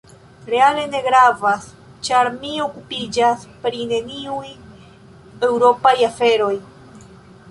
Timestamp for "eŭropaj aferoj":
5.49-6.53